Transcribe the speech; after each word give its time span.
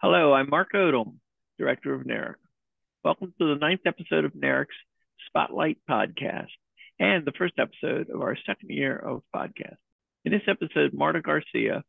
Hello, 0.00 0.32
I'm 0.32 0.48
Mark 0.48 0.74
Odum, 0.76 1.14
Director 1.58 1.92
of 1.92 2.06
NARIC. 2.06 2.36
Welcome 3.02 3.34
to 3.36 3.52
the 3.52 3.58
ninth 3.58 3.80
episode 3.84 4.24
of 4.24 4.32
NARIC's 4.32 4.68
Spotlight 5.26 5.78
Podcast 5.90 6.52
and 7.00 7.24
the 7.24 7.32
first 7.36 7.54
episode 7.58 8.08
of 8.08 8.20
our 8.20 8.36
second 8.46 8.70
year 8.70 8.96
of 8.96 9.24
podcast. 9.34 9.74
In 10.24 10.30
this 10.30 10.46
episode, 10.46 10.92
Marta 10.94 11.20
Garcia, 11.20 11.82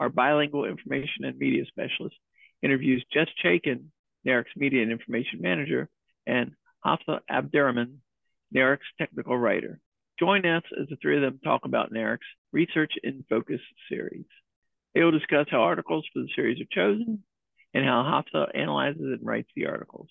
our 0.00 0.08
bilingual 0.08 0.64
information 0.64 1.24
and 1.24 1.38
media 1.38 1.62
specialist, 1.68 2.16
interviews 2.64 3.04
Jess 3.12 3.28
Chaiken, 3.44 3.92
NARIC's 4.26 4.56
Media 4.56 4.82
and 4.82 4.90
Information 4.90 5.40
Manager, 5.40 5.88
and 6.26 6.56
Hafsa 6.84 7.20
Abdirahman, 7.30 8.00
NARIC's 8.52 8.90
technical 8.98 9.38
writer. 9.38 9.78
Join 10.18 10.44
us 10.46 10.64
as 10.80 10.88
the 10.88 10.96
three 10.96 11.14
of 11.14 11.22
them 11.22 11.38
talk 11.44 11.64
about 11.64 11.92
NARIC's 11.92 12.26
Research 12.50 12.94
in 13.04 13.24
Focus 13.30 13.60
series. 13.88 14.26
They 14.96 15.04
will 15.04 15.12
discuss 15.12 15.46
how 15.48 15.62
articles 15.62 16.04
for 16.12 16.22
the 16.22 16.28
series 16.34 16.60
are 16.60 16.74
chosen 16.74 17.22
and 17.74 17.84
how 17.84 18.02
Hafsa 18.02 18.48
analyzes 18.54 19.00
and 19.00 19.20
writes 19.22 19.50
the 19.56 19.66
articles. 19.66 20.08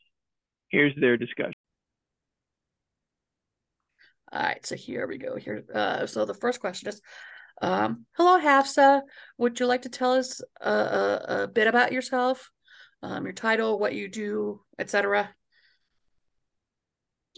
Here's 0.69 0.95
their 0.95 1.17
discussion. 1.17 1.53
All 4.31 4.41
right, 4.41 4.65
so 4.65 4.75
here 4.75 5.07
we 5.07 5.17
go. 5.17 5.35
Here, 5.35 5.63
uh, 5.73 6.05
so 6.07 6.23
the 6.23 6.33
first 6.33 6.61
question 6.61 6.87
is, 6.87 7.01
um, 7.61 8.05
hello, 8.13 8.39
Hafsa. 8.39 9.03
Would 9.37 9.59
you 9.59 9.65
like 9.65 9.81
to 9.81 9.89
tell 9.89 10.13
us 10.13 10.41
a, 10.61 10.71
a, 10.71 11.43
a 11.43 11.47
bit 11.47 11.67
about 11.67 11.91
yourself, 11.91 12.49
um, 13.03 13.25
your 13.25 13.33
title, 13.33 13.77
what 13.77 13.93
you 13.93 14.07
do, 14.07 14.61
etc.? 14.79 15.29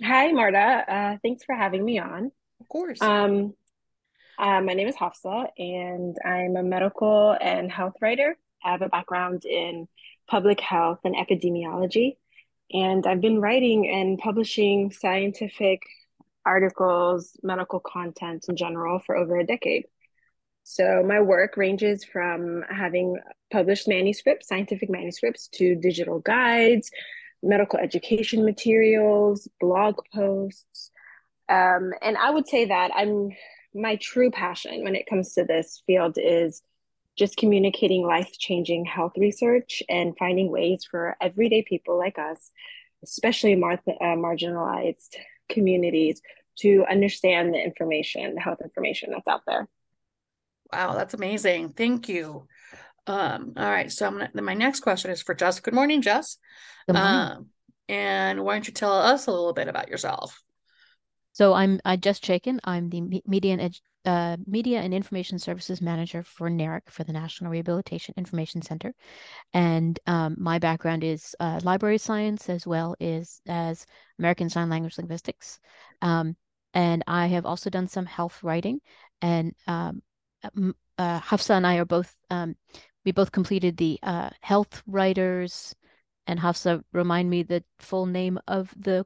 Hi, 0.03 0.31
Marta. 0.31 0.85
Uh, 0.87 1.17
thanks 1.23 1.43
for 1.43 1.55
having 1.55 1.83
me 1.83 1.99
on. 1.99 2.31
Of 2.61 2.69
course. 2.69 3.01
Um, 3.01 3.53
uh, 4.39 4.61
my 4.61 4.73
name 4.73 4.87
is 4.87 4.95
Hafsa, 4.95 5.47
and 5.57 6.15
I'm 6.25 6.55
a 6.55 6.63
medical 6.63 7.35
and 7.39 7.71
health 7.71 7.93
writer. 8.01 8.37
I 8.63 8.71
have 8.71 8.81
a 8.81 8.89
background 8.89 9.45
in 9.45 9.87
public 10.27 10.59
health 10.59 10.99
and 11.03 11.15
epidemiology. 11.15 12.17
And 12.71 13.05
I've 13.05 13.21
been 13.21 13.39
writing 13.39 13.89
and 13.89 14.17
publishing 14.17 14.91
scientific 14.91 15.81
articles, 16.45 17.37
medical 17.43 17.79
content 17.79 18.45
in 18.49 18.55
general 18.55 18.99
for 18.99 19.15
over 19.15 19.37
a 19.37 19.45
decade. 19.45 19.85
So 20.63 21.03
my 21.05 21.21
work 21.21 21.57
ranges 21.57 22.03
from 22.03 22.63
having 22.69 23.17
published 23.51 23.87
manuscripts, 23.87 24.47
scientific 24.47 24.89
manuscripts, 24.89 25.47
to 25.49 25.75
digital 25.75 26.19
guides, 26.19 26.89
medical 27.41 27.79
education 27.79 28.45
materials, 28.45 29.47
blog 29.59 29.97
posts. 30.13 30.91
Um, 31.49 31.91
and 32.01 32.17
I 32.17 32.31
would 32.31 32.47
say 32.47 32.65
that 32.65 32.91
I'm 32.95 33.31
my 33.75 33.97
true 33.97 34.31
passion 34.31 34.83
when 34.83 34.95
it 34.95 35.07
comes 35.07 35.33
to 35.33 35.43
this 35.43 35.81
field 35.85 36.17
is 36.17 36.61
just 37.17 37.37
communicating 37.37 38.05
life 38.05 38.31
changing 38.39 38.85
health 38.85 39.13
research 39.17 39.83
and 39.89 40.17
finding 40.17 40.49
ways 40.49 40.85
for 40.89 41.15
everyday 41.21 41.61
people 41.61 41.97
like 41.97 42.17
us, 42.17 42.51
especially 43.03 43.55
mar- 43.55 43.81
uh, 43.87 44.15
marginalized 44.15 45.15
communities, 45.49 46.21
to 46.55 46.85
understand 46.89 47.53
the 47.53 47.57
information, 47.57 48.35
the 48.35 48.41
health 48.41 48.59
information 48.63 49.11
that's 49.11 49.27
out 49.27 49.41
there. 49.47 49.67
Wow, 50.71 50.93
that's 50.93 51.13
amazing. 51.13 51.69
Thank 51.69 52.09
you. 52.09 52.47
Um, 53.05 53.53
all 53.57 53.69
right, 53.69 53.91
so 53.91 54.07
I'm 54.07 54.17
gonna, 54.17 54.41
my 54.41 54.53
next 54.53 54.79
question 54.79 55.11
is 55.11 55.21
for 55.21 55.35
Jess. 55.35 55.59
Good 55.59 55.73
morning, 55.73 56.01
Jess. 56.01 56.37
Good 56.87 56.95
morning. 56.95 57.19
Um, 57.19 57.47
and 57.89 58.43
why 58.43 58.53
don't 58.53 58.67
you 58.67 58.73
tell 58.73 58.93
us 58.93 59.27
a 59.27 59.31
little 59.31 59.53
bit 59.53 59.67
about 59.67 59.89
yourself? 59.89 60.42
So 61.33 61.53
I'm 61.53 61.79
I 61.83 61.97
Jess 61.97 62.19
Chaiken. 62.19 62.59
I'm 62.63 62.89
the 62.89 63.21
media 63.25 63.53
and 63.53 63.81
uh, 64.05 64.37
Media 64.45 64.81
and 64.81 64.93
Information 64.93 65.39
Services 65.39 65.81
Manager 65.81 66.23
for 66.23 66.49
NARIC 66.49 66.89
for 66.89 67.03
the 67.03 67.13
National 67.13 67.51
Rehabilitation 67.51 68.13
Information 68.17 68.61
Center. 68.61 68.93
And 69.53 69.99
um, 70.07 70.35
my 70.37 70.59
background 70.59 71.03
is 71.03 71.35
uh, 71.39 71.59
library 71.63 71.97
science 71.97 72.49
as 72.49 72.67
well 72.67 72.95
as, 72.99 73.41
as 73.47 73.85
American 74.19 74.49
Sign 74.49 74.69
Language 74.69 74.97
Linguistics. 74.97 75.59
Um, 76.01 76.35
and 76.73 77.03
I 77.07 77.27
have 77.27 77.45
also 77.45 77.69
done 77.69 77.87
some 77.87 78.05
health 78.05 78.43
writing. 78.43 78.79
And 79.21 79.53
um, 79.67 80.01
uh, 80.97 81.19
Hafsa 81.19 81.53
and 81.53 81.65
I 81.65 81.77
are 81.77 81.85
both, 81.85 82.13
um, 82.29 82.55
we 83.05 83.11
both 83.11 83.31
completed 83.31 83.77
the 83.77 83.99
uh, 84.03 84.29
health 84.41 84.83
writers. 84.85 85.73
And 86.27 86.39
Hafsa, 86.39 86.83
remind 86.91 87.29
me 87.29 87.43
the 87.43 87.63
full 87.79 88.05
name 88.05 88.39
of 88.47 88.73
the 88.77 89.05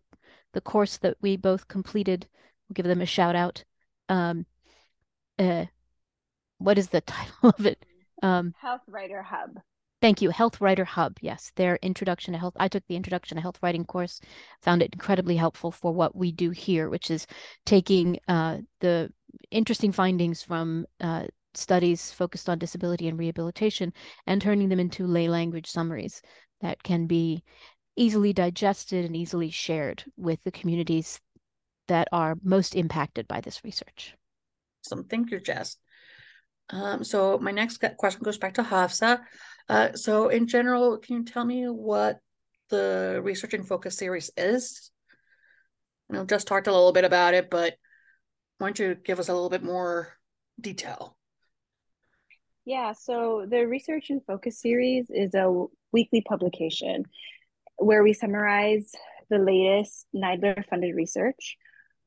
the 0.58 0.62
course 0.62 0.98
that 0.98 1.18
we 1.22 1.38
both 1.38 1.68
completed. 1.68 2.28
We'll 2.68 2.74
give 2.74 2.88
them 2.88 3.02
a 3.02 3.06
shout 3.06 3.36
out. 3.36 3.64
Um, 4.10 4.48
uh, 5.38 5.66
what 6.58 6.80
is 6.80 6.90
the 6.90 7.02
title 7.16 7.54
of 7.56 7.64
it? 7.68 7.86
Um, 8.24 8.56
Health 8.60 8.82
Writer 8.88 9.22
Hub. 9.22 9.60
Thank 10.02 10.24
you, 10.24 10.32
Health 10.32 10.60
Writer 10.60 10.84
Hub. 10.84 11.18
Yes, 11.22 11.52
their 11.56 11.78
introduction 11.84 12.34
to 12.34 12.40
health. 12.40 12.56
I 12.60 12.70
took 12.70 12.84
the 12.88 12.96
introduction 12.96 13.36
to 13.36 13.42
health 13.42 13.60
writing 13.62 13.86
course. 13.86 14.20
Found 14.64 14.82
it 14.82 14.94
incredibly 14.94 15.36
helpful 15.36 15.72
for 15.72 15.92
what 15.92 16.16
we 16.16 16.32
do 16.32 16.50
here, 16.50 16.90
which 16.90 17.12
is 17.12 17.28
taking 17.68 18.20
uh, 18.28 18.58
the 18.80 19.14
interesting 19.52 19.92
findings 19.92 20.42
from 20.42 20.88
uh, 21.00 21.26
studies 21.54 22.12
focused 22.12 22.50
on 22.50 22.58
disability 22.58 23.08
and 23.08 23.20
rehabilitation 23.20 23.94
and 24.26 24.42
turning 24.42 24.70
them 24.70 24.80
into 24.80 25.06
lay 25.06 25.28
language 25.28 25.70
summaries 25.70 26.20
that 26.62 26.82
can 26.82 27.06
be 27.06 27.44
easily 27.98 28.32
digested 28.32 29.04
and 29.04 29.16
easily 29.16 29.50
shared 29.50 30.04
with 30.16 30.42
the 30.44 30.52
communities 30.52 31.20
that 31.88 32.08
are 32.12 32.38
most 32.44 32.76
impacted 32.76 33.28
by 33.28 33.42
this 33.42 33.64
research. 33.64 34.16
Awesome. 34.86 35.04
Thank 35.06 35.32
you, 35.32 35.40
Jess. 35.40 35.78
Um, 36.70 37.04
so 37.04 37.38
my 37.40 37.52
next 37.52 37.84
question 37.98 38.22
goes 38.24 38.38
back 38.38 38.56
to 38.56 38.64
Hafsa. 38.64 39.22
Uh, 39.70 39.94
so 39.94 40.30
in 40.30 40.48
general, 40.48 40.98
can 40.98 41.18
you 41.18 41.26
tell 41.26 41.46
me 41.46 41.66
what 41.66 42.20
the 42.70 43.20
Research 43.24 43.54
in 43.54 43.64
Focus 43.64 43.98
series 43.98 44.30
is? 44.38 44.92
You 46.10 46.16
know 46.18 46.26
just 46.26 46.48
talked 46.48 46.68
a 46.68 46.72
little 46.72 46.94
bit 46.94 47.06
about 47.06 47.34
it, 47.34 47.50
but 47.50 47.76
why 48.58 48.68
don't 48.68 48.80
you 48.80 48.96
give 48.96 49.20
us 49.20 49.30
a 49.30 49.34
little 49.34 49.50
bit 49.50 49.64
more 49.64 50.14
detail? 50.60 51.18
Yeah, 52.66 52.94
so 52.94 53.46
the 53.50 53.66
Research 53.66 54.10
in 54.10 54.22
Focus 54.22 54.62
series 54.62 55.10
is 55.10 55.34
a 55.36 55.66
weekly 55.94 56.22
publication 56.22 57.06
where 57.78 58.04
we 58.04 58.14
summarize 58.14 58.92
the 59.30 59.38
latest 59.38 60.06
NIDILRR 60.14 60.66
funded 60.70 60.96
research 60.96 61.58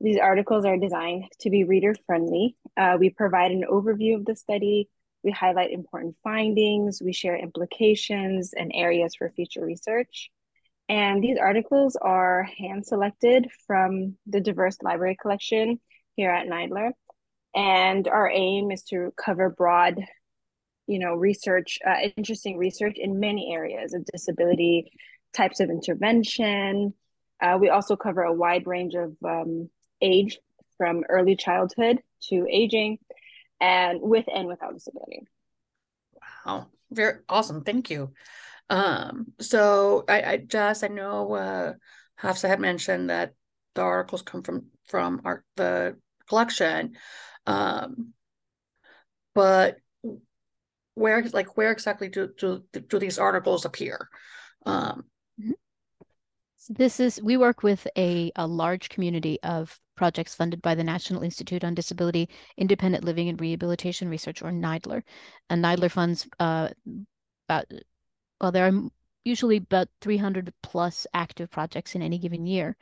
these 0.00 0.18
articles 0.18 0.64
are 0.64 0.78
designed 0.78 1.24
to 1.40 1.50
be 1.50 1.64
reader 1.64 1.94
friendly. 2.06 2.56
Uh, 2.76 2.96
we 2.98 3.10
provide 3.10 3.50
an 3.50 3.64
overview 3.70 4.16
of 4.16 4.24
the 4.24 4.34
study, 4.34 4.88
we 5.22 5.30
highlight 5.30 5.72
important 5.72 6.16
findings, 6.24 7.02
we 7.02 7.12
share 7.12 7.36
implications 7.36 8.54
and 8.54 8.72
areas 8.74 9.14
for 9.14 9.30
future 9.30 9.64
research. 9.64 10.30
And 10.88 11.22
these 11.22 11.38
articles 11.38 11.96
are 12.00 12.48
hand 12.58 12.86
selected 12.86 13.48
from 13.66 14.16
the 14.26 14.40
diverse 14.40 14.78
library 14.82 15.18
collection 15.20 15.78
here 16.16 16.30
at 16.30 16.48
NIDILRR. 16.48 16.92
And 17.54 18.08
our 18.08 18.30
aim 18.30 18.70
is 18.70 18.82
to 18.84 19.12
cover 19.22 19.50
broad, 19.50 20.02
you 20.86 20.98
know, 20.98 21.14
research, 21.14 21.78
uh, 21.86 22.08
interesting 22.16 22.56
research 22.56 22.96
in 22.96 23.20
many 23.20 23.52
areas 23.52 23.92
of 23.92 24.06
disability, 24.06 24.90
types 25.32 25.60
of 25.60 25.70
intervention. 25.70 26.94
Uh, 27.40 27.58
we 27.60 27.68
also 27.68 27.96
cover 27.96 28.22
a 28.22 28.32
wide 28.32 28.66
range 28.66 28.94
of 28.94 29.16
um, 29.24 29.70
age 30.00 30.38
from 30.76 31.04
early 31.08 31.36
childhood 31.36 32.00
to 32.28 32.46
aging 32.50 32.98
and 33.60 34.00
with 34.00 34.26
and 34.32 34.46
without 34.46 34.74
disability. 34.74 35.22
Wow. 36.46 36.68
Very 36.90 37.20
awesome. 37.28 37.62
Thank 37.62 37.90
you. 37.90 38.12
Um, 38.68 39.32
so 39.40 40.04
I, 40.08 40.22
I 40.22 40.36
just 40.38 40.84
I 40.84 40.88
know 40.88 41.32
uh 41.34 41.72
Hafsa 42.16 42.48
had 42.48 42.60
mentioned 42.60 43.10
that 43.10 43.34
the 43.74 43.82
articles 43.82 44.22
come 44.22 44.42
from 44.42 44.66
from 44.86 45.20
our 45.24 45.44
the 45.56 45.96
collection. 46.28 46.96
Um 47.46 48.12
but 49.34 49.76
where 50.94 51.22
like 51.32 51.56
where 51.56 51.72
exactly 51.72 52.08
do 52.08 52.28
do, 52.38 52.64
do 52.72 52.98
these 52.98 53.18
articles 53.18 53.64
appear? 53.64 54.08
Um 54.66 55.04
this 56.70 57.00
is 57.00 57.20
we 57.20 57.36
work 57.36 57.64
with 57.64 57.86
a, 57.98 58.30
a 58.36 58.46
large 58.46 58.88
community 58.88 59.38
of 59.42 59.78
projects 59.96 60.36
funded 60.36 60.62
by 60.62 60.76
the 60.76 60.84
National 60.84 61.22
Institute 61.22 61.64
on 61.64 61.74
Disability, 61.74 62.28
Independent 62.56 63.02
Living 63.04 63.28
and 63.28 63.40
Rehabilitation 63.40 64.08
Research, 64.08 64.40
or 64.40 64.52
NIDILRR. 64.52 65.02
And 65.50 65.64
NIDILRR 65.64 65.90
funds 65.90 66.28
uh, 66.38 66.68
about 67.48 67.66
well, 68.40 68.52
there 68.52 68.68
are 68.68 68.82
usually 69.24 69.56
about 69.56 69.88
300 70.00 70.52
plus 70.62 71.08
active 71.12 71.50
projects 71.50 71.96
in 71.96 72.02
any 72.02 72.18
given 72.18 72.46
year. 72.46 72.76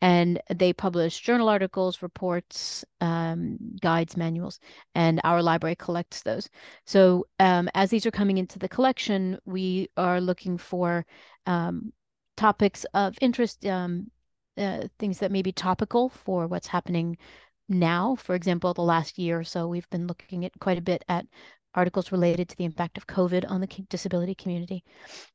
And 0.00 0.40
they 0.54 0.72
publish 0.72 1.20
journal 1.20 1.48
articles, 1.48 2.02
reports, 2.02 2.84
um, 3.00 3.58
guides, 3.80 4.16
manuals, 4.16 4.60
and 4.94 5.20
our 5.24 5.42
library 5.42 5.74
collects 5.74 6.22
those. 6.22 6.48
So 6.86 7.26
um, 7.40 7.68
as 7.74 7.90
these 7.90 8.06
are 8.06 8.12
coming 8.12 8.38
into 8.38 8.60
the 8.60 8.68
collection, 8.68 9.38
we 9.44 9.88
are 9.96 10.20
looking 10.20 10.56
for 10.56 11.04
um, 11.46 11.92
topics 12.38 12.86
of 12.94 13.16
interest, 13.20 13.66
um, 13.66 14.10
uh, 14.56 14.84
things 14.98 15.18
that 15.18 15.32
may 15.32 15.42
be 15.42 15.52
topical 15.52 16.08
for 16.08 16.46
what's 16.46 16.68
happening 16.68 17.18
now. 17.68 18.14
For 18.16 18.34
example, 18.34 18.72
the 18.72 18.82
last 18.82 19.18
year 19.18 19.40
or 19.40 19.44
so, 19.44 19.66
we've 19.66 19.90
been 19.90 20.06
looking 20.06 20.44
at 20.44 20.52
quite 20.60 20.78
a 20.78 20.82
bit 20.82 21.04
at 21.08 21.26
articles 21.74 22.12
related 22.12 22.48
to 22.48 22.56
the 22.56 22.64
impact 22.64 22.96
of 22.96 23.06
COVID 23.06 23.44
on 23.50 23.60
the 23.60 23.66
disability 23.88 24.34
community. 24.34 24.84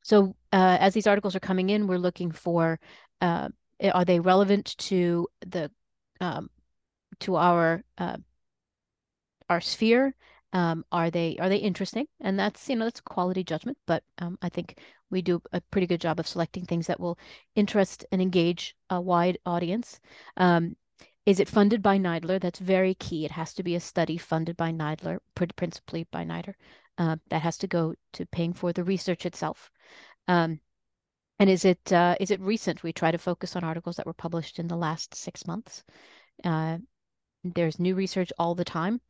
So 0.02 0.36
uh, 0.52 0.78
as 0.80 0.94
these 0.94 1.08
articles 1.08 1.36
are 1.36 1.42
coming 1.42 1.70
in, 1.70 1.88
we're 1.88 1.98
looking 1.98 2.32
for 2.32 2.80
uh, 3.22 3.50
are 3.94 4.06
they 4.06 4.20
relevant 4.20 4.78
to 4.78 5.28
the 5.46 5.70
um, 6.22 6.50
to 7.20 7.36
our 7.36 7.84
uh, 7.98 8.18
our 9.50 9.62
sphere? 9.62 10.16
Um, 10.54 10.86
are 10.92 11.10
they 11.10 11.36
are 11.40 11.50
they 11.50 11.58
interesting? 11.58 12.06
And 12.22 12.38
that's 12.40 12.70
you 12.70 12.76
know 12.76 12.86
that's 12.86 13.02
quality 13.02 13.44
judgment, 13.44 13.78
but 13.88 14.04
um, 14.20 14.38
I 14.42 14.50
think 14.50 14.80
we 15.10 15.22
do 15.22 15.42
a 15.52 15.62
pretty 15.72 15.88
good 15.88 16.02
job 16.02 16.20
of 16.20 16.28
selecting 16.28 16.66
things 16.66 16.88
that 16.88 17.00
will 17.00 17.18
interest 17.56 18.06
and 18.12 18.22
engage 18.22 18.76
a 18.90 19.02
wide 19.02 19.38
audience. 19.46 20.00
Um, 20.38 20.76
is 21.26 21.40
it 21.40 21.48
funded 21.48 21.82
by 21.82 21.98
NIDILRR? 21.98 22.42
That's 22.42 22.60
very 22.60 22.96
key. 22.96 23.26
It 23.26 23.32
has 23.32 23.54
to 23.56 23.64
be 23.64 23.76
a 23.76 23.80
study 23.80 24.18
funded 24.18 24.58
by 24.58 24.72
NIDILRR, 24.72 25.20
principally 25.56 26.06
by 26.12 26.26
NIDILRR. 26.26 26.56
Uh, 26.98 27.16
that 27.30 27.42
has 27.42 27.58
to 27.58 27.68
go 27.68 27.96
to 28.14 28.26
paying 28.28 28.54
for 28.54 28.72
the 28.72 28.84
research 28.84 29.26
itself. 29.26 29.72
Um, 30.28 30.60
and 31.40 31.50
is 31.50 31.66
it 31.66 31.92
uh, 31.92 32.16
is 32.20 32.30
it 32.30 32.40
recent? 32.40 32.84
We 32.84 32.94
try 32.94 33.12
to 33.12 33.18
focus 33.18 33.56
on 33.56 33.64
articles 33.64 33.96
that 33.96 34.06
were 34.06 34.14
published 34.14 34.60
in 34.60 34.68
the 34.68 34.76
last 34.76 35.16
six 35.16 35.48
months. 35.48 35.84
Uh, 36.44 36.78
there's 37.44 37.80
new 37.80 37.96
research 37.96 38.32
all 38.38 38.56
the 38.56 38.64
time, 38.64 39.02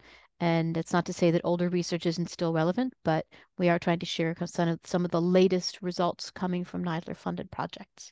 and 0.44 0.76
it's 0.76 0.92
not 0.92 1.06
to 1.06 1.14
say 1.14 1.32
that 1.32 1.46
older 1.46 1.70
research 1.70 2.06
isn't 2.06 2.30
still 2.30 2.52
relevant, 2.52 2.94
but 3.06 3.26
we 3.58 3.70
are 3.70 3.80
trying 3.80 4.00
to 4.00 4.06
share 4.06 4.36
some 4.46 4.68
of 4.68 4.80
some 4.84 5.06
of 5.06 5.12
the 5.12 5.22
latest 5.22 5.82
results 5.82 6.32
coming 6.32 6.66
from 6.66 6.84
NIDILRR 6.84 7.16
funded 7.16 7.50
projects. 7.50 8.12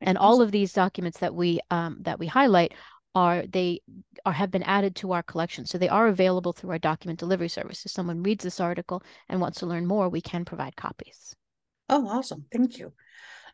And 0.00 0.18
all 0.18 0.42
of 0.42 0.50
these 0.50 0.72
documents 0.72 1.18
that 1.20 1.32
we 1.32 1.60
um, 1.70 1.98
that 2.00 2.18
we 2.18 2.26
highlight 2.26 2.74
are 3.14 3.46
they 3.46 3.80
are 4.26 4.32
have 4.32 4.50
been 4.50 4.64
added 4.64 4.96
to 4.96 5.12
our 5.12 5.22
collection. 5.22 5.66
So 5.66 5.78
they 5.78 5.88
are 5.88 6.08
available 6.08 6.52
through 6.52 6.70
our 6.70 6.80
document 6.80 7.20
delivery 7.20 7.48
service. 7.48 7.86
If 7.86 7.92
someone 7.92 8.24
reads 8.24 8.42
this 8.42 8.58
article 8.58 9.00
and 9.28 9.40
wants 9.40 9.60
to 9.60 9.66
learn 9.66 9.86
more, 9.86 10.08
we 10.08 10.20
can 10.20 10.44
provide 10.44 10.74
copies. 10.74 11.36
Oh, 11.88 12.08
awesome. 12.08 12.46
Thank 12.50 12.78
you. 12.78 12.92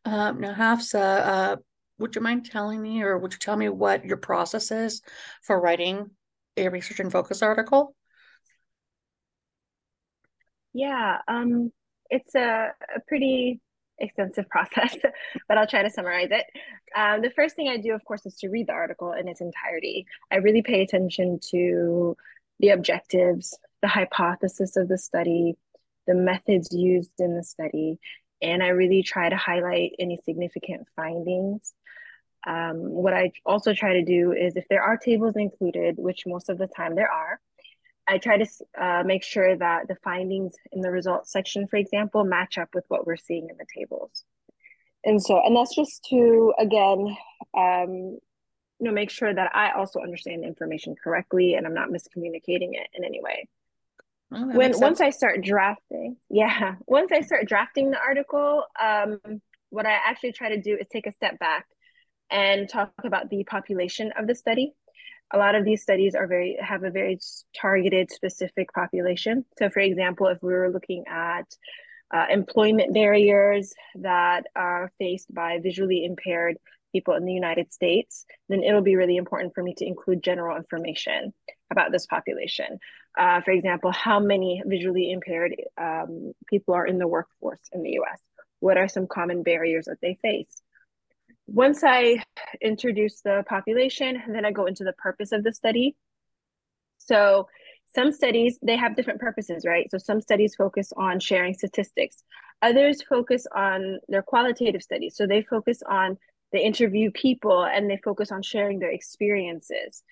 Um, 0.07 0.41
now, 0.41 0.55
Hafsa, 0.55 0.99
uh, 0.99 1.57
would 1.99 2.17
you 2.17 2.23
mind 2.23 2.51
telling 2.51 2.81
me 2.81 3.03
or 3.03 3.19
would 3.19 3.35
you 3.35 3.39
tell 3.39 3.57
me 3.59 3.69
what 3.69 4.07
your 4.07 4.17
process 4.17 4.71
is 4.71 5.03
for 5.43 5.61
writing 5.61 6.11
a 6.67 6.71
research 6.71 7.01
and 7.01 7.11
focus 7.13 7.43
article? 7.43 7.95
Yeah, 10.73 11.19
um, 11.27 11.73
it's 12.11 12.35
a, 12.35 12.71
a 12.95 13.01
pretty 13.09 13.61
extensive 13.99 14.49
process, 14.51 14.97
but 15.49 15.59
I'll 15.59 15.67
try 15.67 15.83
to 15.83 15.91
summarize 15.91 16.31
it. 16.31 16.47
Um, 16.97 17.23
the 17.23 17.31
first 17.31 17.57
thing 17.57 17.69
I 17.69 17.77
do, 17.77 17.93
of 17.95 18.05
course, 18.05 18.27
is 18.27 18.37
to 18.37 18.49
read 18.49 18.69
the 18.69 18.73
article 18.73 19.13
in 19.13 19.29
its 19.29 19.41
entirety. 19.41 20.07
I 20.31 20.37
really 20.37 20.63
pay 20.63 20.83
attention 20.83 21.39
to 21.51 22.17
the 22.59 22.71
objectives, 22.71 23.59
the 23.83 23.89
hypothesis 23.89 24.77
of 24.77 24.89
the 24.89 24.99
study, 24.99 25.57
the 26.07 26.15
methods 26.15 26.73
used 26.73 27.13
in 27.19 27.37
the 27.37 27.45
study, 27.45 27.99
and 28.43 28.63
I 28.63 28.69
really 28.69 29.03
try 29.03 29.29
to 29.29 29.37
highlight 29.37 29.93
any 29.99 30.19
significant 30.25 30.87
findings. 30.97 31.75
Um, 32.47 32.79
what 32.79 33.13
I 33.13 33.33
also 33.45 33.75
try 33.75 33.95
to 33.95 34.05
do 34.05 34.33
is 34.33 34.57
if 34.57 34.65
there 34.69 34.83
are 34.83 34.97
tables 34.97 35.37
included, 35.37 35.97
which 35.99 36.25
most 36.27 36.49
of 36.49 36.59
the 36.59 36.67
time 36.67 36.95
there 36.95 37.11
are, 37.11 37.41
I 38.09 38.19
try 38.19 38.39
to 38.39 38.47
uh, 38.81 39.03
make 39.05 39.23
sure 39.23 39.57
that 39.57 39.87
the 39.89 39.97
findings 40.03 40.55
in 40.73 40.81
the 40.81 40.91
results 40.91 41.31
section, 41.31 41.69
for 41.69 41.77
example, 41.77 42.25
match 42.25 42.59
up 42.59 42.71
with 42.75 42.85
what 42.89 43.07
we're 43.07 43.17
seeing 43.17 43.49
in 43.51 43.57
the 43.57 43.67
tables. 43.77 44.25
And 45.05 45.23
so, 45.23 45.41
and 45.45 45.57
that's 45.57 45.75
just 45.75 46.05
to, 46.11 46.53
again, 46.59 47.17
um, 47.57 48.19
you 48.81 48.87
know, 48.87 48.93
make 48.93 49.11
sure 49.11 49.33
that 49.33 49.55
I 49.55 49.73
also 49.73 50.01
understand 50.01 50.43
the 50.43 50.49
information 50.49 50.95
correctly 51.03 51.55
and 51.55 51.67
I'm 51.67 51.75
not 51.75 51.91
miscommunicating 51.91 52.71
it 52.73 52.89
in 52.95 53.05
any 53.05 53.21
way. 53.23 53.49
Oh, 54.33 54.47
when 54.57 54.79
once 54.79 55.01
I 55.01 55.11
start 55.11 55.43
drafting, 55.43 56.17
yeah, 56.31 56.77
once 56.87 57.13
I 57.13 57.21
start 57.21 57.47
drafting 57.47 57.91
the 57.91 57.99
article, 57.99 58.65
um, 58.81 59.21
what 59.71 59.87
I 59.87 59.93
actually 59.93 60.33
try 60.33 60.51
to 60.51 60.61
do 60.61 60.77
is 60.77 60.87
take 60.91 61.07
a 61.07 61.13
step 61.13 61.39
back 61.39 61.67
and 62.31 62.69
talk 62.69 62.93
about 63.05 63.29
the 63.31 63.45
population 63.45 64.13
of 64.17 64.27
the 64.27 64.35
study. 64.35 64.73
A 65.33 65.39
lot 65.39 65.55
of 65.55 65.65
these 65.65 65.83
studies 65.83 66.15
are 66.15 66.27
very 66.27 66.57
have 66.61 66.83
a 66.83 66.91
very 66.91 67.19
targeted 67.57 68.11
specific 68.11 68.73
population. 68.73 69.45
So 69.59 69.71
for 69.71 69.81
example 69.81 70.27
if 70.27 70.43
we 70.43 70.53
were 70.53 70.71
looking 70.71 71.05
at 71.09 71.47
uh, 72.13 72.27
employment 72.29 72.93
barriers 72.93 73.73
that 73.97 74.47
are 74.57 74.91
faced 74.99 75.33
by 75.33 75.61
visually 75.63 76.05
impaired 76.05 76.57
people 76.93 77.15
in 77.15 77.25
the 77.25 77.33
united 77.33 77.73
states 77.73 78.27
then 78.49 78.65
it'll 78.65 78.83
be 78.83 78.97
really 78.97 79.17
important 79.17 79.55
for 79.55 79.63
me 79.63 79.73
to 79.77 79.87
include 79.87 80.25
general 80.25 80.57
information 80.57 81.33
about 81.71 81.93
this 81.93 82.07
population. 82.07 82.81
Uh, 83.17 83.41
for 83.43 83.53
example 83.53 83.93
how 83.93 84.19
many 84.19 84.61
visually 84.67 85.13
impaired 85.13 85.55
um, 85.79 86.33
people 86.49 86.75
are 86.75 86.87
in 86.87 86.99
the 86.99 87.07
workforce 87.07 87.61
in 87.73 87.83
the 87.85 87.91
us 87.91 88.21
what 88.59 88.77
are 88.77 88.89
some 88.89 89.07
common 89.07 89.45
barriers 89.45 89.85
that 89.87 90.01
they 90.03 90.19
face 90.21 90.63
once 91.53 91.83
I 91.85 92.23
introduce 92.61 93.23
the 93.23 93.45
population, 93.49 94.23
then 94.29 94.45
I 94.45 94.53
go 94.53 94.67
into 94.67 94.85
the 94.85 94.93
purpose 94.93 95.33
of 95.33 95.43
the 95.43 95.53
study. 95.53 95.97
So 96.99 97.49
some 97.93 98.13
studies, 98.13 98.59
they 98.63 98.77
have 98.77 98.95
different 98.95 99.21
purposes, 99.21 99.65
right? 99.67 99.91
So 99.91 99.99
some 99.99 100.21
studies 100.21 100.55
focus 100.55 100.93
on 100.97 101.19
sharing 101.19 101.55
statistics. 101.55 102.23
Others 102.63 103.03
focus 103.03 103.47
on 103.55 103.99
their 104.09 104.23
qualitative 104.23 104.83
studies. 104.83 105.17
So 105.17 105.27
they 105.27 105.43
focus 105.43 105.83
on 105.89 106.19
they 106.53 106.63
interview 106.63 107.11
people 107.13 107.65
and 107.65 107.89
they 107.89 107.99
focus 108.03 108.33
on 108.33 108.43
sharing 108.43 108.79
their 108.79 108.91
experiences. 108.91 110.03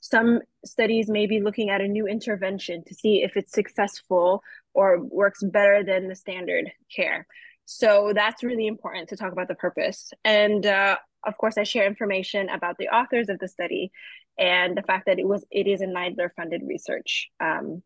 Some 0.00 0.40
studies 0.64 1.08
may 1.08 1.26
be 1.26 1.40
looking 1.40 1.70
at 1.70 1.80
a 1.80 1.88
new 1.88 2.06
intervention 2.06 2.82
to 2.86 2.94
see 2.94 3.22
if 3.22 3.36
it's 3.36 3.52
successful 3.52 4.42
or 4.74 5.00
works 5.00 5.42
better 5.42 5.84
than 5.84 6.08
the 6.08 6.16
standard 6.16 6.72
care. 6.94 7.26
So 7.66 8.12
that's 8.14 8.42
really 8.42 8.66
important 8.66 9.08
to 9.10 9.16
talk 9.16 9.32
about 9.32 9.48
the 9.48 9.54
purpose. 9.54 10.10
And 10.24 10.64
uh, 10.66 10.96
of 11.24 11.36
course, 11.38 11.56
I 11.56 11.62
share 11.62 11.86
information 11.86 12.48
about 12.48 12.76
the 12.78 12.88
authors 12.88 13.28
of 13.28 13.38
the 13.38 13.48
study 13.48 13.90
and 14.38 14.76
the 14.76 14.82
fact 14.82 15.06
that 15.06 15.18
it 15.18 15.26
was 15.26 15.44
it 15.50 15.66
is 15.66 15.80
a 15.80 15.86
NIDILRR 15.86 16.30
funded 16.36 16.62
research. 16.66 17.28
Um, 17.40 17.82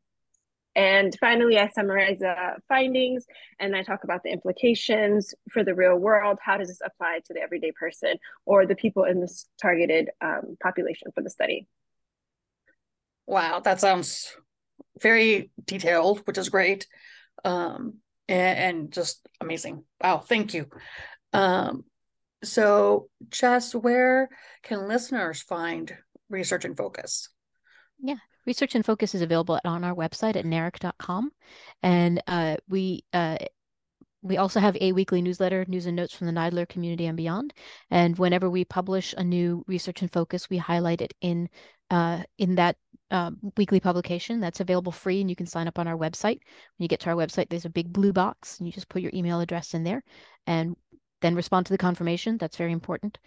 and 0.75 1.17
finally, 1.19 1.59
I 1.59 1.69
summarize 1.69 2.19
the 2.19 2.35
findings 2.69 3.25
and 3.59 3.75
I 3.75 3.83
talk 3.83 4.05
about 4.05 4.23
the 4.23 4.31
implications 4.31 5.35
for 5.51 5.65
the 5.65 5.75
real 5.75 5.97
world. 5.97 6.39
How 6.43 6.59
does 6.59 6.69
this 6.69 6.83
apply 6.85 7.21
to 7.25 7.33
the 7.33 7.41
everyday 7.41 7.73
person 7.73 8.17
or 8.45 8.67
the 8.67 8.75
people 8.75 9.05
in 9.05 9.21
this 9.21 9.47
targeted 9.61 10.11
um, 10.21 10.59
population 10.63 11.13
for 11.15 11.23
the 11.23 11.31
study? 11.31 11.67
Wow, 13.27 13.61
that 13.61 13.81
sounds 13.81 14.37
very 15.01 15.51
detailed, 15.65 16.21
which 16.27 16.37
is 16.37 16.51
great. 16.51 16.87
Um, 17.43 17.95
and, 18.29 18.59
and 18.59 18.93
just 18.93 19.27
amazing. 19.41 19.85
Wow, 20.03 20.19
thank 20.19 20.55
you. 20.55 20.67
Um, 21.33 21.85
so, 22.45 23.09
Jess, 23.29 23.75
where 23.75 24.29
can 24.63 24.89
listeners 24.89 25.43
find 25.43 25.97
Research 26.29 26.65
in 26.65 26.75
Focus? 26.75 27.29
Yeah, 27.99 28.17
Research 28.47 28.75
in 28.75 28.83
Focus 28.83 29.15
is 29.15 29.23
available 29.23 29.59
on 29.65 29.85
our 29.85 29.95
website 29.95 30.37
at 30.37 30.45
NARIC.com. 30.45 31.31
And 31.83 32.23
uh, 32.27 32.57
we 32.69 33.05
uh, 33.13 33.39
we 34.23 34.37
also 34.39 34.61
have 34.61 34.77
a 34.81 34.93
weekly 34.93 35.23
newsletter, 35.23 35.65
news 35.69 35.87
and 35.87 35.95
notes 35.95 36.13
from 36.13 36.27
the 36.27 36.33
NIDILRR 36.33 36.69
community 36.69 37.07
and 37.07 37.17
beyond. 37.17 37.55
And 37.91 38.19
whenever 38.19 38.51
we 38.51 38.65
publish 38.65 39.15
a 39.17 39.23
new 39.23 39.63
research 39.69 40.03
and 40.03 40.13
focus, 40.13 40.51
we 40.51 40.57
highlight 40.57 41.01
it 41.01 41.15
in 41.21 41.49
uh, 41.91 42.23
in 42.39 42.57
that 42.57 42.77
um, 43.11 43.39
weekly 43.57 43.81
publication 43.81 44.41
that's 44.41 44.61
available 44.61 44.93
free 44.93 45.21
and 45.21 45.31
you 45.31 45.37
can 45.37 45.47
sign 45.47 45.69
up 45.69 45.79
on 45.79 45.87
our 45.87 45.97
website. 45.97 46.41
When 46.77 46.85
you 46.85 46.89
get 46.89 47.01
to 47.01 47.11
our 47.11 47.17
website, 47.17 47.49
there's 47.49 47.65
a 47.65 47.71
big 47.71 47.93
blue 47.93 48.13
box 48.13 48.59
and 48.59 48.67
you 48.67 48.73
just 48.73 48.89
put 48.89 49.03
your 49.03 49.13
email 49.15 49.41
address 49.41 49.75
in 49.75 49.85
there 49.85 50.03
and 50.47 50.77
then 51.21 51.35
respond 51.35 51.67
to 51.67 51.73
the 51.73 51.79
confirmation. 51.79 52.39
That's 52.39 52.57
very 52.57 52.73
important. 52.73 53.19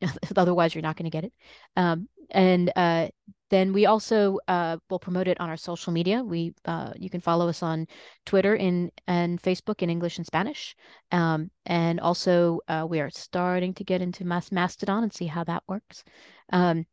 Otherwise, 0.36 0.74
you're 0.74 0.82
not 0.82 0.96
going 0.96 1.10
to 1.10 1.16
get 1.16 1.24
it. 1.24 1.32
Um, 1.76 2.08
and 2.30 2.72
uh, 2.76 3.08
then 3.50 3.72
we 3.72 3.86
also 3.86 4.38
uh, 4.46 4.78
will 4.88 5.00
promote 5.00 5.28
it 5.28 5.40
on 5.40 5.50
our 5.50 5.56
social 5.56 5.92
media. 5.92 6.22
We 6.22 6.54
uh, 6.64 6.92
you 6.96 7.10
can 7.10 7.20
follow 7.20 7.48
us 7.48 7.62
on 7.62 7.86
Twitter 8.24 8.54
in 8.54 8.92
and 9.08 9.42
Facebook 9.42 9.82
in 9.82 9.90
English 9.90 10.16
and 10.16 10.26
Spanish, 10.26 10.76
um, 11.10 11.50
and 11.66 11.98
also 11.98 12.60
uh, 12.68 12.86
we 12.88 13.00
are 13.00 13.10
starting 13.10 13.74
to 13.74 13.84
get 13.84 14.00
into 14.00 14.24
Mastodon 14.24 15.02
and 15.02 15.12
see 15.12 15.26
how 15.26 15.42
that 15.44 15.64
works. 15.66 16.04
Um, 16.52 16.86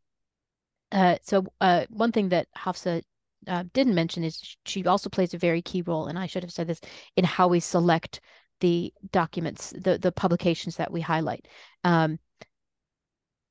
uh, 0.92 1.18
so 1.22 1.46
uh, 1.62 1.86
one 1.90 2.12
thing 2.12 2.30
that 2.30 2.48
Hafsa 2.56 3.02
uh, 3.48 3.64
didn't 3.74 3.96
mention 3.96 4.24
is 4.24 4.58
she 4.66 4.86
also 4.86 5.10
plays 5.10 5.34
a 5.34 5.38
very 5.38 5.62
key 5.62 5.82
role, 5.82 6.08
and 6.08 6.18
I 6.18 6.28
should 6.28 6.44
have 6.44 6.52
said 6.52 6.68
this 6.68 6.82
in 7.16 7.26
how 7.26 7.48
we 7.48 7.60
select 7.60 8.22
the 8.62 8.94
documents, 9.12 9.72
the 9.72 9.98
the 9.98 10.12
publications 10.12 10.78
that 10.78 10.92
we 10.92 11.02
highlight. 11.02 11.48
Um, 11.84 12.20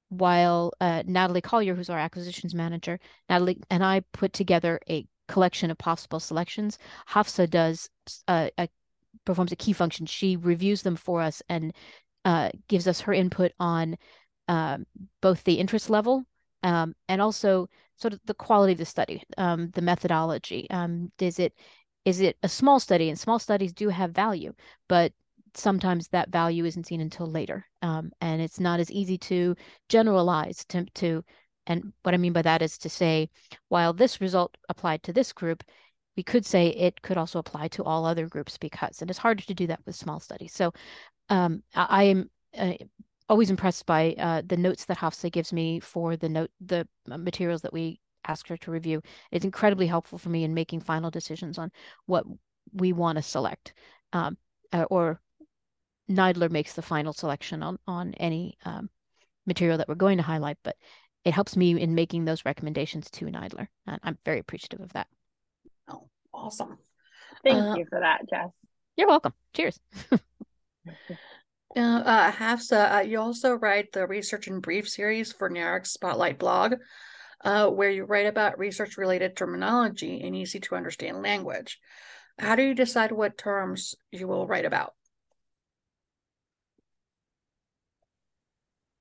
while 0.09 0.73
uh, 0.81 1.03
Natalie 1.07 1.41
Collier, 1.41 1.75
who's 1.75 1.91
our 1.91 1.99
acquisitions 1.99 2.55
manager, 2.55 2.99
Natalie 3.29 3.61
and 3.71 3.85
I 3.85 4.03
put 4.13 4.33
together 4.33 4.81
a 4.89 5.07
collection 5.29 5.71
of 5.71 5.79
possible 5.79 6.21
selections. 6.21 6.79
Hafsa 7.07 7.49
does 7.49 7.91
uh, 8.29 8.49
a, 8.57 8.69
performs 9.25 9.53
a 9.53 9.57
key 9.57 9.73
function. 9.73 10.07
She 10.07 10.37
reviews 10.37 10.83
them 10.83 10.97
for 10.97 11.21
us 11.21 11.43
and 11.49 11.75
gives 12.67 12.89
us 12.89 13.01
her 13.01 13.13
input 13.13 13.53
on 13.61 13.97
um, 14.49 14.85
both 15.21 15.45
the 15.45 15.55
interest 15.55 15.91
level 15.91 16.25
um, 16.63 16.95
and 17.09 17.21
also 17.21 17.69
sort 17.97 18.13
of 18.13 18.21
the 18.27 18.35
quality 18.35 18.73
of 18.73 18.79
the 18.79 18.85
study, 18.85 19.23
um, 19.39 19.71
the 19.71 19.83
methodology. 19.83 20.69
Um, 20.71 21.13
is 21.19 21.39
it 21.39 21.55
is 22.05 22.21
it 22.21 22.37
a 22.43 22.49
small 22.49 22.79
study? 22.79 23.09
And 23.09 23.19
small 23.19 23.39
studies 23.39 23.73
do 23.73 23.89
have 23.89 24.13
value, 24.13 24.55
but 24.89 25.13
sometimes 25.55 26.09
that 26.09 26.31
value 26.31 26.65
isn't 26.65 26.87
seen 26.87 27.01
until 27.01 27.27
later, 27.27 27.67
um, 27.83 28.13
and 28.21 28.41
it's 28.41 28.61
not 28.61 28.81
as 28.81 28.91
easy 28.91 29.19
to 29.19 29.57
generalize 29.89 30.65
to 30.67 30.85
to. 30.95 31.25
And 31.69 31.93
what 32.05 32.15
I 32.15 32.19
mean 32.19 32.33
by 32.33 32.43
that 32.43 32.63
is 32.63 32.79
to 32.79 32.89
say, 32.89 33.29
while 33.69 33.93
this 33.93 34.21
result 34.21 34.57
applied 34.69 35.03
to 35.03 35.13
this 35.13 35.33
group, 35.33 35.65
we 36.17 36.23
could 36.23 36.47
say 36.47 36.69
it 36.69 37.03
could 37.03 37.19
also 37.19 37.39
apply 37.39 37.69
to 37.69 37.85
all 37.85 38.05
other 38.05 38.29
groups 38.29 38.57
because, 38.57 39.01
and 39.03 39.11
it's 39.11 39.19
harder 39.19 39.43
to 39.43 39.55
do 39.55 39.67
that 39.67 39.81
with 39.85 39.97
small 39.97 40.21
studies. 40.21 40.53
So 40.53 40.73
um, 41.29 41.63
I, 41.75 42.05
am 42.05 42.31
uh, 42.57 42.75
always 43.29 43.51
impressed 43.51 43.87
by 43.87 44.15
uh, 44.19 44.43
the 44.47 44.57
notes 44.57 44.85
that 44.87 44.97
Hafsa 44.97 45.31
gives 45.31 45.53
me 45.53 45.81
for 45.81 46.17
the 46.17 46.29
note 46.29 46.51
the 46.61 46.87
uh, 47.11 47.19
materials 47.19 47.63
that 47.63 47.73
we 47.73 48.01
ask 48.27 48.49
her 48.49 48.57
to 48.59 48.71
review. 48.71 49.03
It's 49.31 49.45
incredibly 49.45 49.87
helpful 49.87 50.19
for 50.19 50.29
me 50.29 50.45
in 50.45 50.55
making 50.55 50.81
final 50.81 51.11
decisions 51.11 51.59
on 51.59 51.71
what 52.07 52.25
we 52.73 52.93
want 52.93 53.17
to 53.17 53.23
select, 53.23 53.75
um, 54.13 54.37
uh, 54.73 54.87
or 54.91 55.21
NIDILRR 56.11 56.51
makes 56.51 56.75
the 56.75 56.83
final 56.83 57.13
selection 57.13 57.63
on 57.63 57.79
on 57.87 58.15
any 58.15 58.57
um, 58.65 58.91
material 59.47 59.79
that 59.79 59.89
we're 59.89 59.95
going 59.95 60.19
to 60.19 60.23
highlight, 60.23 60.59
but 60.63 60.77
it 61.25 61.35
helps 61.35 61.57
me 61.57 61.81
in 61.81 61.95
making 61.95 62.25
those 62.25 62.45
recommendations 62.45 63.11
to 63.11 63.27
NIDILRR, 63.27 63.69
and 63.87 64.01
I'm 64.03 64.19
very 64.25 64.39
appreciative 64.39 64.81
of 64.81 64.93
that. 64.93 65.09
Oh, 65.89 66.09
awesome! 66.33 66.79
Thank 67.43 67.59
uh, 67.59 67.75
you 67.77 67.87
for 67.89 68.01
that, 68.01 68.29
Jess. 68.29 68.51
You're 68.97 69.09
welcome. 69.09 69.35
Cheers. 69.53 69.79
Uh, 71.75 71.81
uh, 71.81 72.31
Hafsa, 72.31 72.97
uh, 72.97 73.01
you 73.01 73.21
also 73.21 73.55
write 73.55 73.93
the 73.93 74.07
Research 74.07 74.47
in 74.47 74.61
Brief 74.61 74.89
series 74.89 75.33
for 75.33 75.51
NARIC's 75.51 75.91
Spotlight 75.91 76.39
blog, 76.39 76.75
uh, 77.45 77.69
where 77.69 77.91
you 77.91 78.05
write 78.05 78.27
about 78.27 78.59
research 78.59 78.97
related 78.97 79.37
terminology 79.37 80.21
in 80.21 80.35
easy 80.35 80.61
to 80.61 80.77
understand 80.77 81.23
language. 81.23 81.81
How 82.39 82.55
do 82.55 82.63
you 82.63 82.75
decide 82.75 83.13
what 83.13 83.39
terms 83.39 83.95
you 84.13 84.29
will 84.29 84.47
write 84.47 84.65
about? 84.65 84.93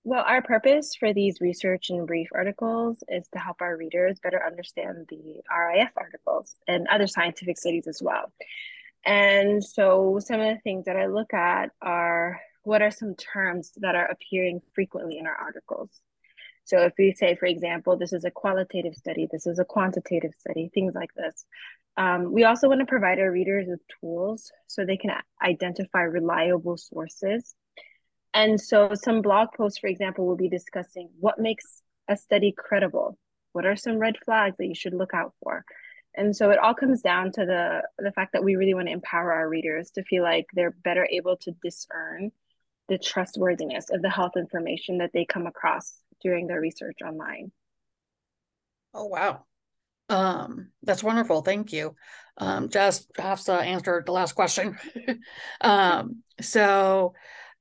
Well, 0.03 0.23
our 0.25 0.41
purpose 0.41 0.95
for 0.95 1.13
these 1.13 1.41
research 1.41 1.89
and 1.89 2.05
brief 2.05 2.27
articles 2.33 3.03
is 3.07 3.27
to 3.29 3.39
help 3.39 3.61
our 3.61 3.75
readers 3.75 4.19
better 4.19 4.43
understand 4.45 5.07
the 5.09 5.41
RIF 5.49 5.89
articles 5.97 6.55
and 6.67 6.87
other 6.87 7.07
scientific 7.07 7.57
studies 7.57 7.87
as 7.87 8.01
well. 8.03 8.31
And 9.03 9.63
so 9.63 10.19
some 10.19 10.41
of 10.41 10.55
the 10.55 10.61
things 10.61 10.85
that 10.85 10.95
I 10.95 11.07
look 11.07 11.33
at 11.33 11.71
are 11.81 12.39
what 12.65 12.81
are 12.81 12.91
some 12.91 13.15
terms 13.15 13.71
that 13.77 13.95
are 13.95 14.05
appearing 14.05 14.61
frequently 14.73 15.17
in 15.17 15.27
our 15.27 15.35
articles? 15.35 16.01
So 16.65 16.79
if 16.81 16.93
we 16.97 17.13
say, 17.13 17.35
for 17.35 17.45
example, 17.45 17.95
this 17.95 18.11
is 18.11 18.25
a 18.25 18.31
qualitative 18.31 18.95
study, 18.95 19.27
this 19.31 19.45
is 19.45 19.59
a 19.59 19.65
quantitative 19.65 20.33
study, 20.39 20.71
things 20.73 20.95
like 20.95 21.13
this. 21.15 21.45
Um, 21.95 22.33
we 22.33 22.43
also 22.43 22.67
want 22.67 22.81
to 22.81 22.85
provide 22.85 23.19
our 23.19 23.31
readers 23.31 23.67
with 23.69 23.79
tools 24.01 24.51
so 24.67 24.83
they 24.83 24.97
can 24.97 25.11
identify 25.43 26.01
reliable 26.01 26.75
sources. 26.77 27.55
And 28.33 28.59
so 28.59 28.91
some 28.95 29.21
blog 29.21 29.49
posts, 29.55 29.79
for 29.79 29.87
example, 29.87 30.25
will 30.25 30.35
be 30.35 30.49
discussing 30.49 31.09
what 31.19 31.39
makes 31.39 31.81
a 32.09 32.17
study 32.17 32.51
credible. 32.51 33.17
What 33.53 33.65
are 33.65 33.77
some 33.77 33.97
red 33.97 34.17
flags 34.25 34.57
that 34.57 34.67
you 34.67 34.75
should 34.75 34.93
look 34.93 35.13
out 35.13 35.33
for? 35.41 35.63
And 36.15 36.35
so 36.35 36.49
it 36.49 36.59
all 36.59 36.73
comes 36.73 37.01
down 37.01 37.31
to 37.33 37.45
the 37.45 37.81
the 37.99 38.11
fact 38.11 38.33
that 38.33 38.43
we 38.43 38.55
really 38.55 38.73
want 38.73 38.87
to 38.87 38.93
empower 38.93 39.31
our 39.33 39.47
readers 39.47 39.91
to 39.91 40.03
feel 40.03 40.23
like 40.23 40.45
they're 40.53 40.75
better 40.83 41.07
able 41.11 41.37
to 41.37 41.51
discern 41.63 42.31
the 42.87 42.97
trustworthiness 42.97 43.89
of 43.89 44.01
the 44.01 44.09
health 44.09 44.33
information 44.37 44.99
that 44.99 45.11
they 45.13 45.25
come 45.25 45.47
across 45.47 45.97
during 46.21 46.47
their 46.47 46.61
research 46.61 46.99
online. 47.05 47.51
Oh 48.93 49.05
wow. 49.05 49.43
Um, 50.07 50.69
that's 50.83 51.03
wonderful. 51.03 51.41
Thank 51.41 51.73
you. 51.73 51.95
Um, 52.37 52.69
just 52.69 53.11
Hafsa 53.17 53.61
answered 53.61 54.05
the 54.05 54.11
last 54.11 54.33
question. 54.33 54.77
um, 55.61 56.21
so 56.41 57.13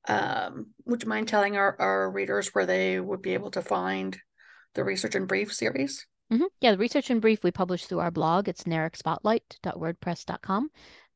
um, 0.09 0.67
would 0.85 1.03
you 1.03 1.09
mind 1.09 1.29
telling 1.29 1.57
our, 1.57 1.75
our 1.79 2.11
readers 2.11 2.49
where 2.49 2.67
they 2.67 3.01
would 3.01 3.23
be 3.23 3.33
able 3.35 3.53
to 3.53 3.63
find 3.63 4.19
the 4.75 4.85
Research 4.85 5.15
in 5.15 5.25
Brief 5.27 5.55
series? 5.55 6.07
Mm-hmm. 6.33 6.45
Yeah, 6.61 6.73
the 6.73 6.79
Research 6.79 7.11
in 7.11 7.21
Brief 7.21 7.43
we 7.43 7.51
publish 7.51 7.87
through 7.87 8.01
our 8.01 8.11
blog. 8.11 8.49
It's 8.49 8.65
naricspotlight.wordpress.com. 8.65 10.71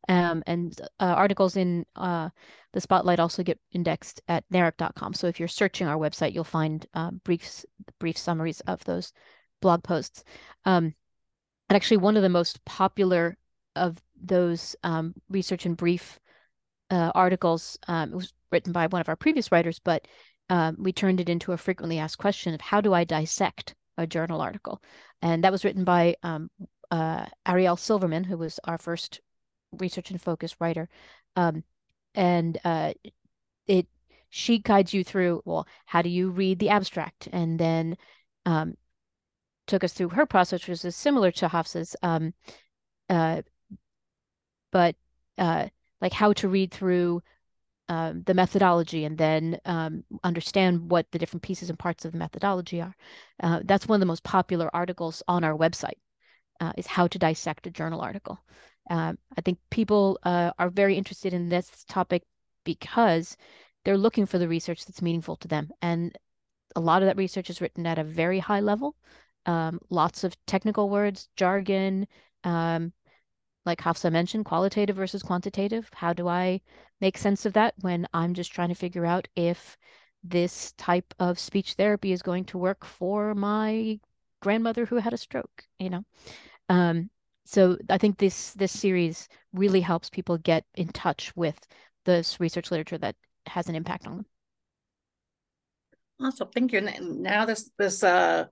Um, 0.08 0.42
and 0.46 0.80
uh, 1.00 1.04
articles 1.04 1.56
in 1.56 1.84
uh, 1.94 2.30
the 2.72 2.80
Spotlight 2.80 3.20
also 3.20 3.42
get 3.42 3.60
indexed 3.72 4.22
at 4.26 4.44
NARIC.com. 4.50 5.12
So 5.12 5.26
if 5.26 5.38
you're 5.38 5.48
searching 5.48 5.86
our 5.86 5.98
website, 5.98 6.32
you'll 6.32 6.44
find 6.44 6.86
uh, 6.94 7.10
briefs, 7.24 7.66
brief 7.98 8.16
summaries 8.16 8.60
of 8.60 8.82
those 8.84 9.12
blog 9.60 9.82
posts. 9.82 10.24
Um, 10.64 10.94
and 11.68 11.76
actually, 11.76 11.98
one 11.98 12.16
of 12.16 12.22
the 12.22 12.30
most 12.30 12.64
popular 12.64 13.36
of 13.76 13.98
those 14.20 14.74
um, 14.82 15.14
research 15.28 15.66
in 15.66 15.74
brief 15.74 16.18
uh, 16.90 17.12
articles 17.14 17.78
um, 17.86 18.12
was 18.12 18.32
written 18.50 18.72
by 18.72 18.86
one 18.86 19.02
of 19.02 19.08
our 19.10 19.16
previous 19.16 19.52
writers, 19.52 19.78
but 19.78 20.08
um, 20.48 20.76
we 20.78 20.92
turned 20.92 21.20
it 21.20 21.28
into 21.28 21.52
a 21.52 21.58
frequently 21.58 21.98
asked 21.98 22.16
question 22.16 22.54
of 22.54 22.62
how 22.62 22.80
do 22.80 22.94
I 22.94 23.04
dissect 23.04 23.74
a 23.98 24.06
journal 24.06 24.40
article? 24.40 24.82
And 25.20 25.44
that 25.44 25.52
was 25.52 25.64
written 25.64 25.84
by 25.84 26.16
uh, 26.22 27.26
Ariel 27.46 27.76
Silverman, 27.76 28.24
who 28.24 28.38
was 28.38 28.58
our 28.64 28.78
first 28.78 29.20
research 29.72 30.10
and 30.10 30.20
focus 30.20 30.60
writer. 30.60 30.88
Um, 31.36 31.64
and 32.14 32.58
uh, 32.64 32.94
it 33.66 33.86
she 34.30 34.58
guides 34.58 34.92
you 34.92 35.04
through 35.04 35.42
well 35.44 35.66
how 35.86 36.02
do 36.02 36.08
you 36.08 36.30
read 36.30 36.58
the 36.58 36.68
abstract 36.68 37.28
and 37.32 37.58
then 37.58 37.96
um, 38.46 38.74
took 39.66 39.84
us 39.84 39.92
through 39.92 40.08
her 40.10 40.26
process 40.26 40.66
which 40.66 40.84
is 40.84 40.96
similar 40.96 41.30
to 41.30 41.48
Hafsa's 41.48 41.96
um, 42.02 42.34
uh, 43.08 43.42
but 44.72 44.96
uh, 45.38 45.68
like 46.00 46.12
how 46.12 46.32
to 46.34 46.48
read 46.48 46.72
through 46.72 47.22
um, 47.88 48.22
the 48.26 48.34
methodology 48.34 49.04
and 49.04 49.16
then 49.16 49.58
um, 49.64 50.04
understand 50.22 50.90
what 50.90 51.10
the 51.10 51.18
different 51.18 51.42
pieces 51.42 51.70
and 51.70 51.78
parts 51.78 52.04
of 52.04 52.12
the 52.12 52.18
methodology 52.18 52.82
are. 52.82 52.94
Uh, 53.42 53.60
that's 53.64 53.88
one 53.88 53.96
of 53.96 54.00
the 54.00 54.06
most 54.06 54.24
popular 54.24 54.68
articles 54.74 55.22
on 55.26 55.42
our 55.42 55.56
website 55.56 55.96
uh, 56.60 56.72
is 56.76 56.86
how 56.86 57.06
to 57.06 57.18
dissect 57.18 57.66
a 57.66 57.70
journal 57.70 58.00
article. 58.00 58.38
Um, 58.90 59.18
I 59.36 59.40
think 59.40 59.58
people 59.70 60.18
uh, 60.22 60.52
are 60.58 60.70
very 60.70 60.96
interested 60.96 61.32
in 61.32 61.48
this 61.48 61.84
topic 61.88 62.22
because 62.64 63.36
they're 63.84 63.98
looking 63.98 64.26
for 64.26 64.38
the 64.38 64.48
research 64.48 64.84
that's 64.84 65.02
meaningful 65.02 65.36
to 65.36 65.48
them. 65.48 65.70
And 65.82 66.16
a 66.76 66.80
lot 66.80 67.02
of 67.02 67.06
that 67.06 67.16
research 67.16 67.50
is 67.50 67.60
written 67.60 67.86
at 67.86 67.98
a 67.98 68.04
very 68.04 68.38
high 68.38 68.60
level, 68.60 68.94
um, 69.46 69.80
lots 69.90 70.24
of 70.24 70.36
technical 70.46 70.90
words, 70.90 71.28
jargon, 71.36 72.06
um, 72.44 72.92
like 73.64 73.80
Hafsa 73.80 74.10
mentioned, 74.10 74.44
qualitative 74.44 74.96
versus 74.96 75.22
quantitative. 75.22 75.88
How 75.92 76.12
do 76.12 76.28
I 76.28 76.60
make 77.00 77.18
sense 77.18 77.46
of 77.46 77.52
that 77.54 77.74
when 77.80 78.06
I'm 78.14 78.34
just 78.34 78.52
trying 78.52 78.68
to 78.68 78.74
figure 78.74 79.06
out 79.06 79.28
if 79.36 79.76
this 80.24 80.72
type 80.72 81.14
of 81.18 81.38
speech 81.38 81.74
therapy 81.74 82.12
is 82.12 82.22
going 82.22 82.44
to 82.46 82.58
work 82.58 82.84
for 82.84 83.34
my 83.34 84.00
grandmother 84.40 84.84
who 84.86 84.96
had 84.96 85.12
a 85.12 85.18
stroke, 85.18 85.64
you 85.78 85.90
know? 85.90 86.04
Um, 86.68 87.10
so 87.48 87.78
I 87.88 87.96
think 87.96 88.18
this 88.18 88.52
this 88.52 88.78
series 88.78 89.26
really 89.54 89.80
helps 89.80 90.10
people 90.10 90.36
get 90.36 90.64
in 90.74 90.88
touch 90.88 91.34
with 91.34 91.58
this 92.04 92.38
research 92.40 92.70
literature 92.70 92.98
that 92.98 93.16
has 93.46 93.70
an 93.70 93.74
impact 93.74 94.06
on 94.06 94.16
them. 94.18 94.26
Awesome, 96.20 96.48
thank 96.54 96.72
you. 96.72 96.80
And 96.80 97.20
now 97.22 97.46
this 97.46 97.70
this 97.78 98.04
uh, 98.04 98.44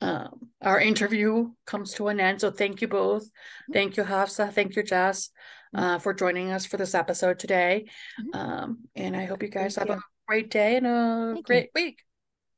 uh, 0.00 0.28
our 0.62 0.80
interview 0.80 1.50
comes 1.66 1.92
to 1.94 2.08
an 2.08 2.18
end. 2.18 2.40
So 2.40 2.50
thank 2.50 2.80
you 2.80 2.88
both. 2.88 3.24
Mm-hmm. 3.24 3.72
Thank 3.74 3.98
you, 3.98 4.04
Hafsa. 4.04 4.50
Thank 4.50 4.74
you, 4.74 4.82
Jess, 4.82 5.28
mm-hmm. 5.76 5.84
uh, 5.84 5.98
for 5.98 6.14
joining 6.14 6.50
us 6.50 6.64
for 6.64 6.78
this 6.78 6.94
episode 6.94 7.38
today. 7.38 7.84
Mm-hmm. 8.18 8.40
Um, 8.40 8.78
and 8.96 9.14
I 9.14 9.26
hope 9.26 9.42
you 9.42 9.50
guys 9.50 9.74
thank 9.74 9.90
have 9.90 9.98
you. 9.98 10.00
a 10.00 10.26
great 10.26 10.50
day 10.50 10.76
and 10.76 10.86
a 10.86 11.32
thank 11.34 11.46
great 11.46 11.70
you. 11.74 11.82
week. 11.82 11.98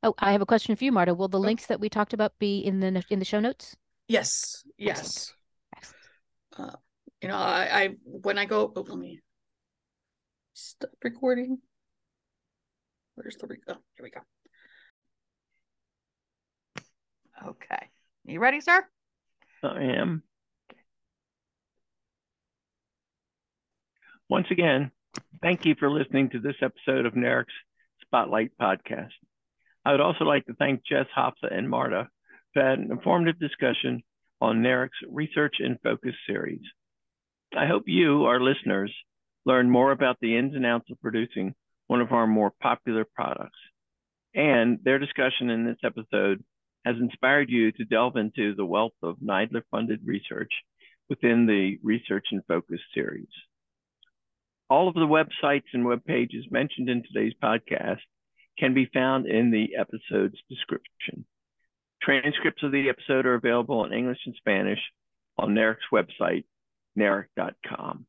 Oh, 0.05 0.15
I 0.17 0.31
have 0.31 0.43
a 0.43 0.47
question 0.47 0.77
for 0.77 0.85
you, 0.85 0.93
Marta. 0.93 1.13
Will 1.13 1.27
the 1.27 1.41
links 1.41 1.67
that 1.67 1.81
we 1.81 1.89
talked 1.89 2.13
about 2.13 2.39
be 2.39 2.61
in 2.61 2.79
the 2.79 3.03
in 3.11 3.19
the 3.19 3.25
show 3.25 3.41
notes? 3.41 3.75
Yes. 4.09 4.65
Yes. 4.77 5.33
Uh, 6.57 6.71
you 7.21 7.29
know, 7.29 7.37
I, 7.37 7.69
I 7.73 7.89
when 8.05 8.39
I 8.39 8.45
go, 8.45 8.73
oh, 8.75 8.81
let 8.81 8.99
me 8.99 9.21
stop 10.53 10.91
recording. 11.03 11.59
Where's 13.15 13.37
the 13.37 13.47
oh, 13.47 13.77
here 13.97 14.03
we 14.03 14.11
go. 14.11 14.21
Okay, 17.47 17.89
you 18.25 18.41
ready, 18.41 18.61
sir? 18.61 18.85
I 19.63 19.83
am. 19.83 20.23
Once 24.29 24.47
again, 24.51 24.91
thank 25.43 25.65
you 25.65 25.75
for 25.79 25.91
listening 25.91 26.31
to 26.31 26.41
this 26.41 26.57
episode 26.63 27.07
of 27.07 27.15
NARIC's 27.15 27.53
Spotlight 28.03 28.53
Podcast. 28.61 29.13
I 29.85 29.93
would 29.93 30.01
also 30.01 30.25
like 30.25 30.47
to 30.47 30.55
thank 30.55 30.85
Jess 30.85 31.07
Hafsa 31.15 31.49
and 31.51 31.69
Marta 31.69 32.09
for 32.55 32.63
an 32.63 32.91
informative 32.91 33.39
discussion 33.39 34.03
on 34.41 34.63
NARIC's 34.63 34.99
Research 35.11 35.57
in 35.59 35.79
Focus 35.83 36.15
series. 36.27 36.63
I 37.57 37.67
hope 37.67 37.83
you, 37.87 38.25
our 38.25 38.41
listeners, 38.41 38.95
learn 39.45 39.69
more 39.69 39.93
about 39.93 40.17
the 40.21 40.37
ins 40.37 40.55
and 40.55 40.65
outs 40.65 40.91
of 40.91 41.01
producing 41.01 41.55
one 41.89 42.01
of 42.01 42.13
our 42.13 42.27
more 42.27 42.53
popular 42.63 43.05
products. 43.05 43.59
And 44.35 44.79
their 44.83 44.99
discussion 44.99 45.51
in 45.51 45.67
this 45.67 45.79
episode 45.85 46.43
has 46.85 46.97
inspired 47.01 47.51
you 47.51 47.73
to 47.73 47.85
delve 47.85 48.17
into 48.17 48.55
the 48.55 48.65
wealth 48.65 48.93
of 49.03 49.17
NIDILRR 49.19 49.63
funded 49.71 50.01
research 50.05 50.51
within 51.09 51.47
the 51.47 51.79
Research 51.83 52.27
in 52.33 52.43
Focus 52.49 52.81
series. 52.95 53.29
All 54.71 54.89
of 54.89 54.95
the 54.95 55.01
websites 55.01 55.73
and 55.73 55.85
web 55.85 56.05
pages 56.05 56.47
mentioned 56.51 56.89
in 56.89 57.03
today's 57.03 57.35
podcast 57.43 58.01
can 58.59 58.75
be 58.75 58.89
found 58.93 59.27
in 59.27 59.51
the 59.51 59.77
episode's 59.77 60.39
description. 60.49 61.25
Transcripts 62.05 62.63
of 62.63 62.73
the 62.73 62.89
episode 62.89 63.25
are 63.27 63.35
available 63.35 63.85
in 63.85 63.93
English 63.93 64.19
and 64.27 64.35
Spanish 64.37 64.81
on 65.39 65.55
NARIC's 65.55 65.79
website, 65.93 66.45
naric.com. 66.99 68.07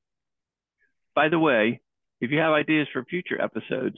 By 1.15 1.29
the 1.29 1.39
way, 1.39 1.81
if 2.19 2.31
you 2.31 2.39
have 2.39 2.51
ideas 2.51 2.87
for 2.91 3.05
future 3.05 3.41
episodes, 3.41 3.97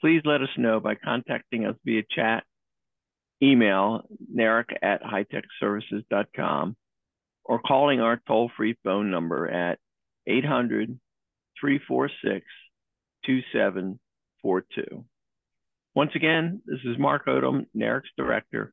please 0.00 0.22
let 0.24 0.40
us 0.40 0.48
know 0.56 0.80
by 0.80 0.94
contacting 0.94 1.66
us 1.66 1.76
via 1.84 2.02
chat, 2.10 2.44
email, 3.42 4.02
naric 4.34 4.70
at 4.82 5.02
heitechservices.com, 5.02 6.76
or 7.44 7.60
calling 7.60 8.00
our 8.00 8.20
toll 8.26 8.50
free 8.56 8.76
phone 8.82 9.10
number 9.10 9.46
at 9.48 9.78
800 10.26 10.98
346 11.60 12.46
2742. 13.26 15.04
Once 15.94 16.10
again, 16.14 16.62
this 16.66 16.80
is 16.84 16.98
Mark 16.98 17.26
Odum, 17.26 17.66
NARIC's 17.76 18.10
director. 18.16 18.72